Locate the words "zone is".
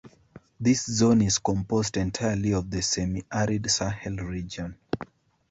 0.87-1.37